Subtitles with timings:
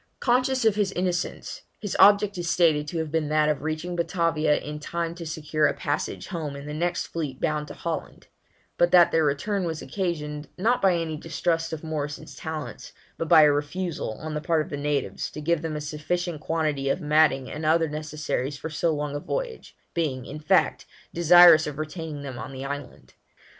[0.19, 4.57] Conscious of his innocence, his object is stated to have been that of reaching Batavia
[4.57, 8.25] in time to secure a passage home in the next fleet bound to Holland;
[8.79, 13.43] but that their return was occasioned, not by any distrust of Morrison's talents, but by
[13.43, 16.99] a refusal, on the part of the natives, to give them a sufficient quantity of
[16.99, 22.23] matting and other necessaries for so long a voyage, being, in fact, desirous of retaining
[22.23, 23.13] them on the island.